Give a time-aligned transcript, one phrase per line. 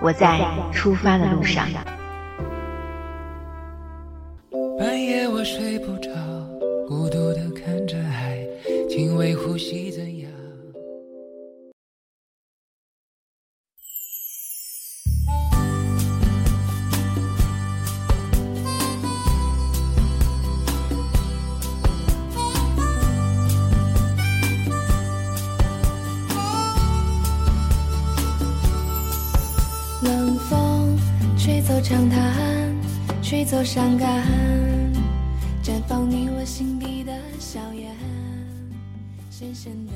[0.00, 0.40] 我在
[0.72, 1.66] 出发的路上。
[4.78, 6.10] 半夜我睡不着，
[6.86, 8.38] 孤独的看着海，
[8.88, 10.13] 轻微呼吸怎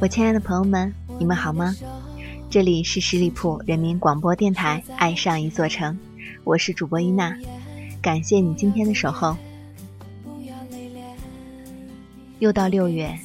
[0.00, 1.74] 我亲爱的朋友们，你们好吗？
[2.50, 5.94] 这里是十里铺人民广播电台《爱上一座城》，
[6.44, 7.36] 我是主播伊娜，
[8.00, 9.36] 感谢你今天的守候。
[12.38, 13.19] 又到六月，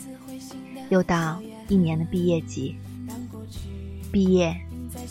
[0.90, 2.76] 又到一年的毕业季，
[4.12, 4.56] 毕业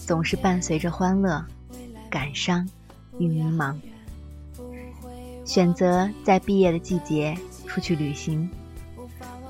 [0.06, 1.44] 总是伴随着欢乐、
[2.10, 2.68] 感伤
[3.18, 3.76] 与迷茫。
[5.44, 8.48] 选择在毕业的季节出去旅行，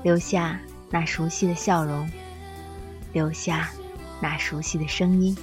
[0.03, 0.59] 留下
[0.93, 2.07] 那熟悉的笑容，
[3.13, 3.71] 留下
[4.21, 5.35] 那熟悉的声音。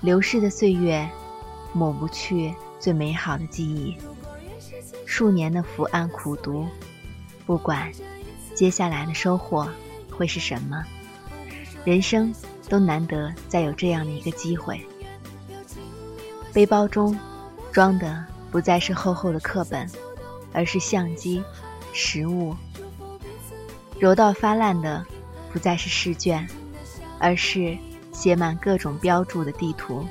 [0.00, 1.08] 流逝的岁月，
[1.72, 3.96] 抹不去最美好的记忆。
[5.06, 6.66] 数年的伏案苦读，
[7.46, 7.92] 不管
[8.52, 9.70] 接下来的收获
[10.10, 10.84] 会是什么，
[11.84, 12.34] 人生
[12.68, 14.84] 都难得再有这样的一个机会。
[16.52, 17.16] 背包中
[17.70, 19.88] 装的不再是厚厚的课本，
[20.52, 21.44] 而是相机、
[21.92, 22.56] 食物。
[24.04, 25.02] 揉到发烂的
[25.50, 26.46] 不再是试卷，
[27.18, 27.74] 而是
[28.12, 30.06] 写满各种标注的地图，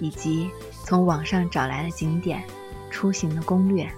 [0.00, 0.50] 以及
[0.82, 2.42] 从网上找来的景点、
[2.90, 3.88] 出行的攻略。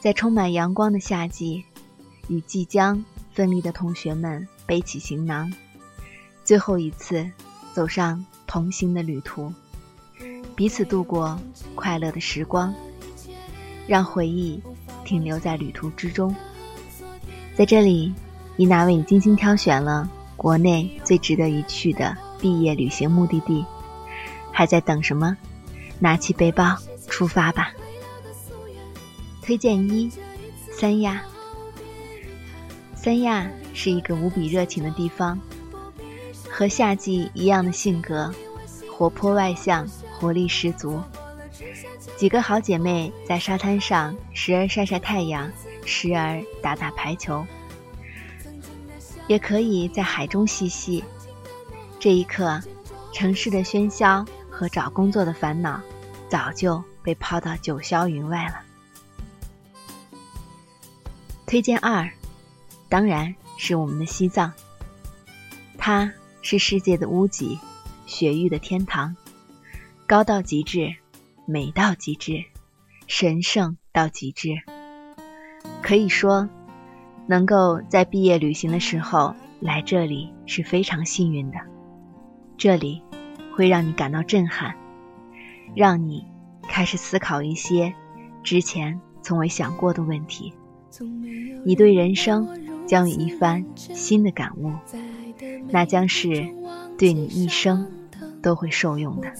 [0.00, 1.64] 在充满阳光的夏季，
[2.26, 5.52] 与即将分离的同学们背起行囊，
[6.42, 7.30] 最后一次
[7.72, 9.54] 走上同行的旅途，
[10.56, 11.38] 彼此度过
[11.76, 12.74] 快乐的时光，
[13.86, 14.60] 让回忆
[15.08, 16.36] 停留在旅途之中。
[17.56, 18.12] 在这里，
[18.58, 23.64] 伊娜为你精心挑选了国内最值得一去的毕业旅行目的地，
[24.52, 25.34] 还在等什么？
[25.98, 26.76] 拿起背包
[27.08, 27.72] 出发吧！
[29.42, 30.12] 推荐一：
[30.70, 31.22] 三亚。
[32.94, 35.40] 三亚是一个无比热情的地方，
[36.50, 38.30] 和夏季一样的性格，
[38.92, 39.88] 活泼外向，
[40.20, 41.00] 活力十足。
[42.18, 45.48] 几个好姐妹在沙滩上，时而晒晒太阳，
[45.86, 47.46] 时而打打排球，
[49.28, 51.04] 也可以在海中嬉戏。
[52.00, 52.60] 这一刻，
[53.12, 55.80] 城市的喧嚣和找工作的烦恼，
[56.28, 58.62] 早就被抛到九霄云外了。
[61.46, 62.10] 推荐二，
[62.88, 64.52] 当然是我们的西藏。
[65.78, 66.12] 它
[66.42, 67.60] 是世界的屋脊，
[68.06, 69.14] 雪域的天堂，
[70.04, 70.92] 高到极致，
[71.50, 72.44] 美到极致，
[73.06, 74.50] 神圣到极致。
[75.80, 76.46] 可以说，
[77.26, 81.56] 能够在毕业旅行的时候来这里是非常幸运的。
[82.58, 83.00] 这里
[83.54, 84.76] 会让你感到震撼，
[85.74, 86.26] 让你
[86.64, 87.94] 开始思考一些
[88.42, 90.52] 之前从未想过的问题。
[91.64, 92.46] 你对人生
[92.86, 94.70] 将有一番新的感悟，
[95.70, 96.46] 那将是
[96.98, 97.90] 对你一生
[98.42, 99.32] 都会受用的。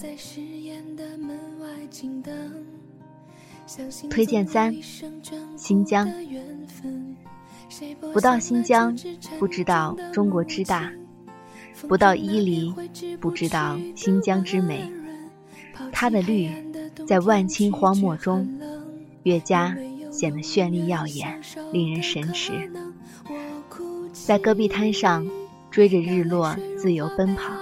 [4.09, 4.75] 推荐三：
[5.55, 6.09] 新疆。
[8.13, 8.97] 不到新疆，
[9.37, 10.91] 不知道中国之大；
[11.87, 12.73] 不到伊犁，
[13.17, 14.91] 不知道新疆之美。
[15.91, 16.49] 它的绿，
[17.07, 18.59] 在万顷荒漠中，
[19.23, 19.77] 越加
[20.11, 21.39] 显得绚丽耀眼，
[21.71, 22.51] 令人神驰。
[24.11, 25.27] 在戈壁滩上，
[25.69, 27.53] 追着日落自由奔跑，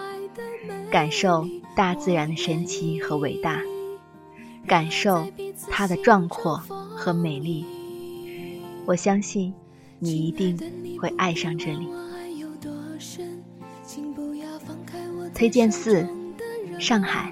[0.89, 1.45] 感受
[1.75, 3.61] 大自然的神奇和伟大，
[4.67, 5.25] 感受
[5.69, 6.57] 它的壮阔
[6.95, 7.65] 和美丽。
[8.85, 9.53] 我相信，
[9.97, 10.57] 你一定
[10.99, 11.87] 会爱上这里。
[15.33, 16.07] 推荐四：
[16.79, 17.31] 上海。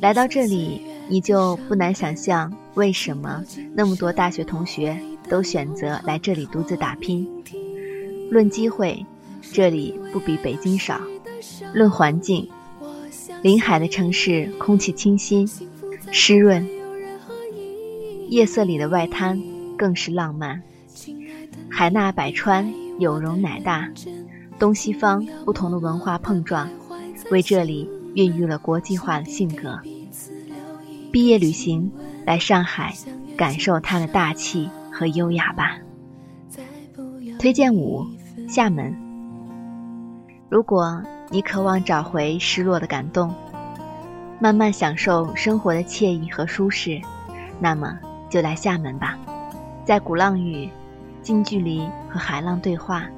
[0.00, 4.98] 来到这里，你就不难想象为什么那么多大学同学
[5.28, 7.28] 都选择来这里独自打拼。
[8.30, 9.04] 论机会，
[9.40, 11.00] 这里不比北京少，
[11.72, 12.48] 论环境，
[13.44, 15.46] 临海的城市空气清新、
[16.10, 16.66] 湿润，
[18.30, 19.38] 夜色里的外滩
[19.76, 20.62] 更是浪漫。
[21.70, 23.86] 海纳百川，有容乃大，
[24.58, 26.70] 东西方不同的文化碰撞，
[27.30, 29.78] 为这里孕育了国际化的性格。
[31.12, 31.92] 毕业旅行
[32.24, 32.94] 来上海，
[33.36, 35.76] 感受它的大气和优雅吧。
[37.38, 38.06] 推荐五：
[38.48, 38.96] 厦门。
[40.48, 41.02] 如果
[41.34, 43.34] 你渴望找回失落的感动，
[44.38, 47.02] 慢慢享受生活的惬意和舒适，
[47.58, 47.98] 那么
[48.30, 49.18] 就来厦门吧。
[49.84, 50.70] 在鼓浪屿，
[51.22, 53.08] 近距离和海浪对话，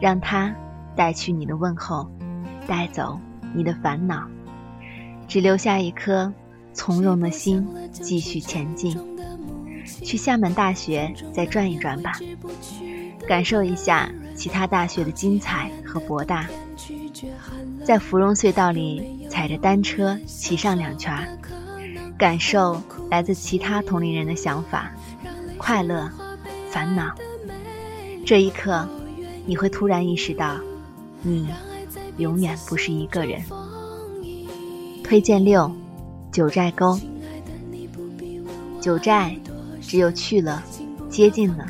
[0.00, 0.50] 让它
[0.96, 2.10] 带去你的问候，
[2.66, 3.20] 带走
[3.52, 4.26] 你的烦恼，
[5.26, 6.32] 只留下一颗
[6.72, 8.98] 从容的心，继续前进。
[9.84, 12.12] 去厦门大学再转一转吧，
[13.28, 14.08] 感受一下。
[14.34, 16.46] 其他大学的精彩和博大，
[17.84, 21.12] 在芙蓉隧道里踩着单车骑上两圈，
[22.18, 22.80] 感受
[23.10, 24.92] 来自其他同龄人的想法、
[25.56, 26.10] 快乐、
[26.70, 27.14] 烦恼。
[28.26, 28.86] 这一刻，
[29.46, 30.56] 你会突然意识到，
[31.22, 31.48] 你
[32.18, 33.42] 永远不是一个人。
[35.02, 35.70] 推荐六：
[36.30, 36.98] 九寨沟。
[38.80, 39.36] 九寨，
[39.80, 40.62] 只有去了，
[41.08, 41.66] 接近了，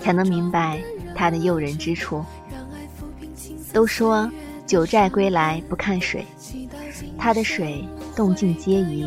[0.00, 0.80] 才能明白。
[1.14, 2.24] 它的诱人之处。
[3.72, 4.30] 都说
[4.70, 6.24] 九寨归来不看水，
[7.18, 7.84] 它的水
[8.14, 9.04] 动静皆宜，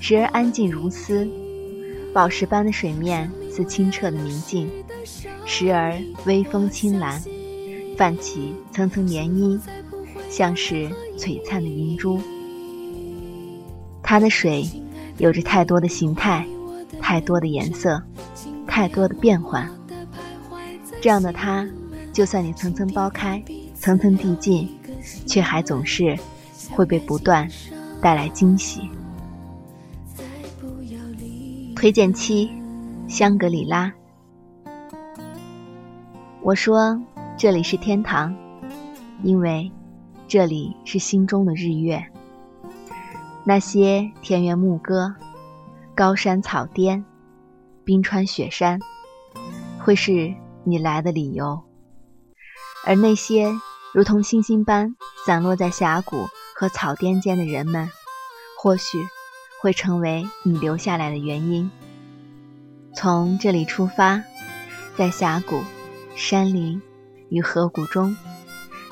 [0.00, 1.28] 时而安静如斯，
[2.14, 4.66] 宝石般的水面似清澈的明镜；
[5.44, 5.94] 时而
[6.24, 7.22] 微风轻蓝，
[7.98, 9.60] 泛起层层涟漪，
[10.30, 10.88] 像是
[11.18, 12.18] 璀璨的银珠。
[14.02, 14.66] 它的水
[15.18, 16.46] 有着太多的形态，
[16.98, 18.02] 太多的颜色，
[18.66, 19.70] 太多的变换。
[21.02, 21.68] 这样的它，
[22.10, 23.44] 就算你层层剥开，
[23.88, 24.68] 层层递进，
[25.26, 26.14] 却还总是
[26.70, 27.48] 会被不断
[28.02, 28.82] 带来惊喜。
[31.74, 32.50] 推荐七，
[33.06, 33.90] 香格里拉。
[36.42, 37.00] 我说
[37.38, 38.36] 这里是天堂，
[39.22, 39.72] 因为
[40.26, 42.04] 这里是心中的日月。
[43.42, 45.14] 那些田园牧歌、
[45.94, 47.02] 高山草甸、
[47.84, 48.78] 冰川雪山，
[49.78, 50.34] 会是。
[50.64, 51.62] 你来的理由，
[52.84, 53.50] 而那些
[53.94, 54.94] 如同星星般
[55.24, 57.90] 散落在峡谷和草甸间的人们，
[58.58, 58.98] 或许
[59.60, 61.70] 会成为你留下来的原因。
[62.94, 64.22] 从这里出发，
[64.96, 65.62] 在峡谷、
[66.16, 66.80] 山林
[67.30, 68.16] 与河谷中，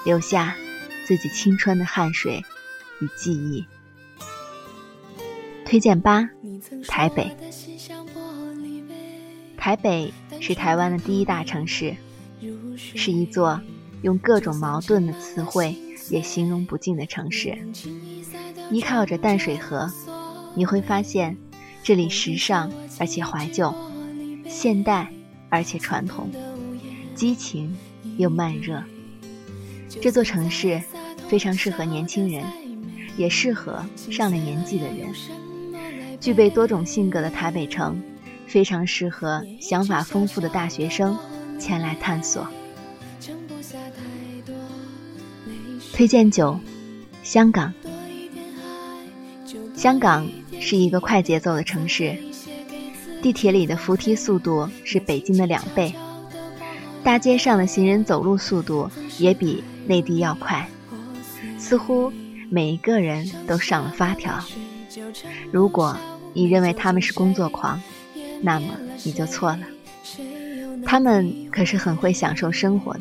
[0.04, 0.56] 留下
[1.06, 2.42] 自己青春的汗水
[3.00, 3.66] 与记忆。
[5.64, 6.28] 推荐八，
[6.88, 7.36] 台北。
[9.58, 11.96] 台北是台湾的第一大城市，
[12.76, 13.60] 是一座
[14.02, 15.76] 用各种矛盾的词汇
[16.10, 17.56] 也形容不尽的城市。
[18.70, 19.90] 依靠着淡水河，
[20.54, 21.36] 你会发现
[21.82, 23.74] 这里时尚而且怀旧，
[24.48, 25.10] 现代
[25.48, 26.30] 而且传统，
[27.14, 27.76] 激情
[28.16, 28.82] 又慢热。
[30.00, 30.82] 这座城市
[31.28, 32.44] 非常适合年轻人，
[33.16, 35.08] 也适合上了年纪的人。
[36.20, 38.00] 具备多种性格的台北城。
[38.48, 41.18] 非常适合想法丰富的大学生
[41.58, 42.46] 前来探索。
[45.96, 46.60] 推荐九，
[47.22, 47.72] 香港。
[49.74, 50.28] 香港
[50.60, 52.14] 是一个快节奏的城市，
[53.22, 55.94] 地铁里的扶梯速度是北京的两倍，
[57.02, 60.68] 大街上的行人走路速度也比内地要快，
[61.58, 62.12] 似乎
[62.50, 64.38] 每一个人都上了发条。
[65.50, 65.96] 如果
[66.34, 67.80] 你认为他们是工作狂，
[68.42, 68.66] 那么
[69.02, 69.60] 你就错了，
[70.84, 73.00] 他们可是很会享受生活的。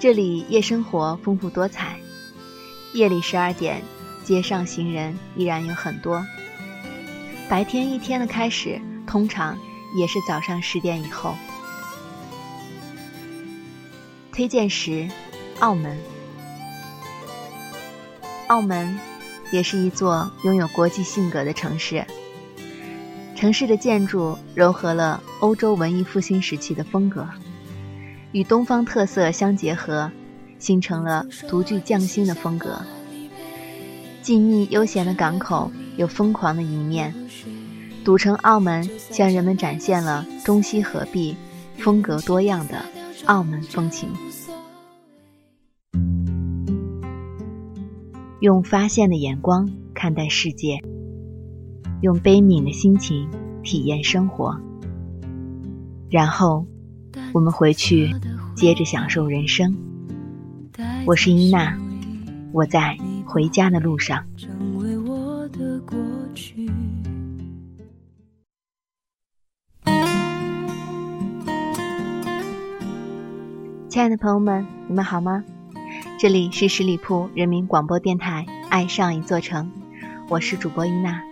[0.00, 1.98] 这里夜生活丰富多彩，
[2.92, 3.82] 夜里十二点，
[4.22, 6.24] 街上行人依然有很多。
[7.48, 9.58] 白天一天的开始，通常
[9.96, 11.34] 也是早上十点以后。
[14.32, 15.08] 推荐十，
[15.58, 15.98] 澳门。
[18.46, 18.96] 澳门
[19.50, 22.06] 也是一座拥有国际性格的城市。
[23.34, 27.26] 城市的建筑糅合了欧洲文艺复兴时期的风格，
[28.32, 30.10] 与东方特色相结合，
[30.58, 32.80] 形成了独具匠心的风格。
[34.22, 37.14] 静谧悠闲的港口有疯狂的一面，
[38.04, 41.34] 赌城澳门向人们展现了中西合璧、
[41.76, 42.84] 风格多样的
[43.24, 44.10] 澳门风情。
[48.40, 50.78] 用发现的眼光看待世界。
[52.02, 53.28] 用悲悯的心情
[53.64, 54.56] 体验生活，
[56.08, 56.64] 然后
[57.32, 58.14] 我们回去
[58.54, 59.76] 接着享受人生。
[61.06, 61.76] 我是伊娜。
[62.52, 62.96] 我在
[63.26, 64.24] 回家的路上。
[73.88, 75.44] 亲爱的朋友们，你们好吗？
[76.18, 79.66] 这里是十里铺人民广播电台《爱上一座城》，
[80.28, 81.22] 我是主播伊娜。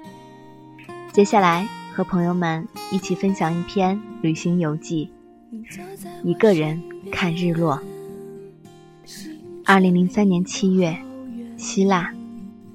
[1.13, 5.11] 接下来和朋友们一起分享一篇旅行游记，
[6.23, 7.81] 一个人看日落。
[9.65, 10.97] 二零零三年七月，
[11.57, 12.13] 希腊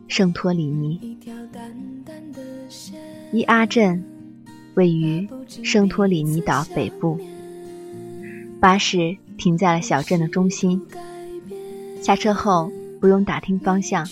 [0.08, 1.18] 圣托里尼
[3.32, 4.04] 伊阿镇
[4.75, 5.28] 位于
[5.63, 7.20] 圣托里尼岛北部，
[8.60, 10.82] 巴士停在了小镇的中心。
[12.01, 14.08] 下车后不用打听方向，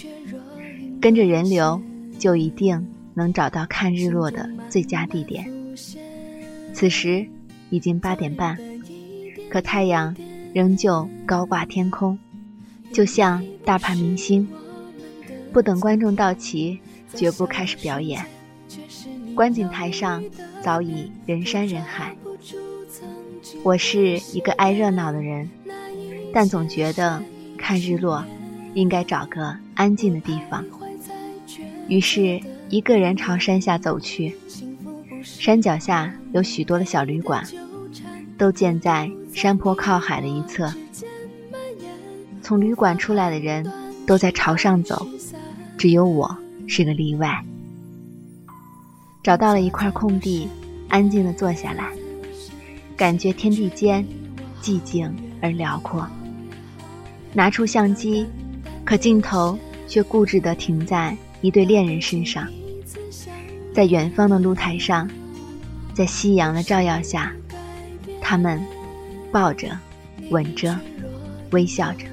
[1.01, 1.81] 跟着人流
[2.17, 5.49] 就一定能找到看日落的最佳地点。
[6.73, 7.27] 此时
[7.69, 8.57] 已经八点半，
[9.49, 10.15] 可太阳
[10.53, 12.17] 仍旧高挂天空，
[12.91, 14.47] 就像大牌明星。
[15.51, 16.79] 不等观众到齐，
[17.15, 18.25] 绝不开始表演。
[19.35, 20.23] 观景台上
[20.61, 22.15] 早已人山人海。
[23.63, 25.49] 我是一个爱热闹的人，
[26.33, 27.21] 但总觉得
[27.57, 28.23] 看日落
[28.73, 30.63] 应该找个安静的地方。
[31.87, 34.37] 于是，一个人朝山下走去。
[35.39, 37.41] 山脚下有许多的小旅馆，
[38.37, 40.69] 都建在山坡靠海的一侧。
[42.41, 43.65] 从旅馆出来的人
[44.05, 45.07] 都在朝上走，
[45.77, 47.41] 只有我是个例外。
[49.23, 50.45] 找到了一块空地，
[50.89, 51.93] 安静地坐下来，
[52.97, 54.05] 感觉天地间
[54.61, 55.09] 寂静
[55.41, 56.05] 而辽阔。
[57.31, 58.27] 拿出相机，
[58.83, 62.45] 可镜头却固执地停在一对恋人身上。
[63.73, 65.09] 在远方的露台上，
[65.99, 67.29] 在夕阳的照耀下，
[68.21, 68.57] 他们
[69.33, 69.77] 抱着、
[70.29, 70.73] 吻着、
[71.51, 72.05] 微笑着。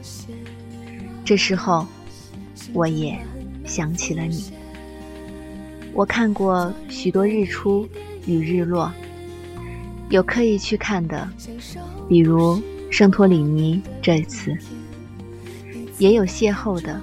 [1.25, 1.87] 这时候，
[2.73, 3.17] 我也
[3.65, 4.53] 想起了你。
[5.93, 7.89] 我看过许多日出
[8.27, 8.93] 与日落，
[10.09, 11.29] 有刻意去看的，
[12.09, 14.51] 比如圣托里尼这一次；
[15.99, 17.01] 也有邂逅的，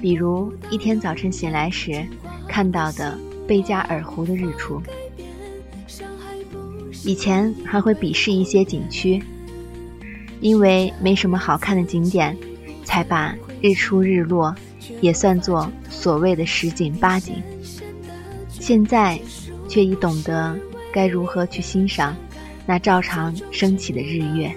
[0.00, 2.06] 比如一天早晨醒来时
[2.46, 4.80] 看到的贝加尔湖的日出。
[7.04, 9.22] 以前还会鄙视一些景区，
[10.40, 12.36] 因为没什么好看的景点，
[12.84, 14.54] 才把日出日落
[15.00, 17.42] 也算作所谓的十景八景。
[18.48, 19.20] 现在，
[19.68, 20.56] 却已懂得
[20.92, 22.16] 该如何去欣赏
[22.64, 24.52] 那照常升起的日月，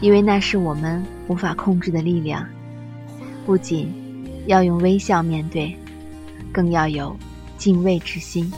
[0.00, 2.46] 因为那是我们无法控制的力量。
[3.44, 3.92] 不仅
[4.46, 5.74] 要用微笑面对，
[6.52, 7.16] 更要有
[7.56, 8.52] 敬畏之心。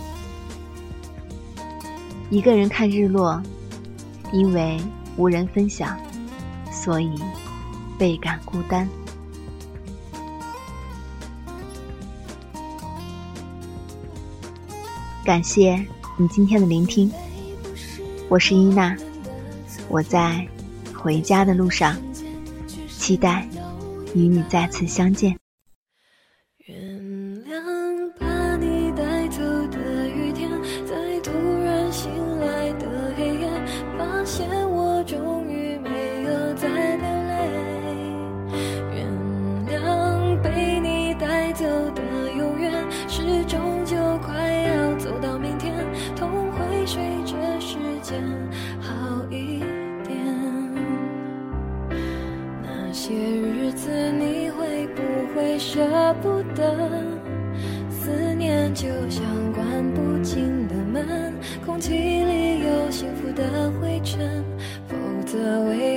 [2.31, 3.43] 一个人看日落，
[4.33, 4.79] 因为
[5.17, 5.99] 无人分享，
[6.71, 7.13] 所以
[7.99, 8.89] 倍感孤单。
[15.25, 15.85] 感谢
[16.17, 17.13] 你今天的聆听，
[18.29, 18.97] 我是伊娜，
[19.89, 20.47] 我在
[20.95, 21.97] 回家的路上，
[22.89, 23.45] 期待
[24.15, 25.40] 与你再次相见。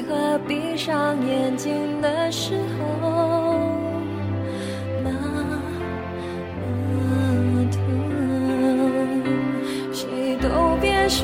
[0.08, 3.62] 何闭上眼睛的时候
[5.04, 5.12] 那
[7.00, 7.80] 么疼？
[9.94, 11.24] 谁都别说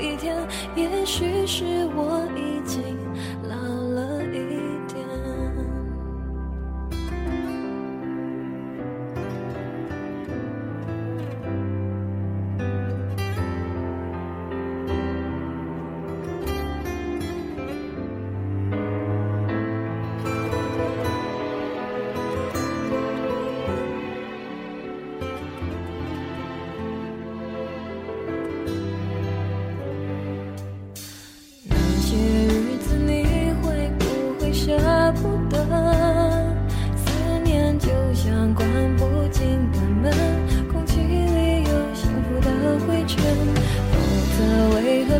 [0.00, 0.36] 一天。
[0.74, 1.64] 也许是
[1.94, 2.57] 我一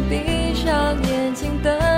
[0.09, 1.98] 闭上眼睛的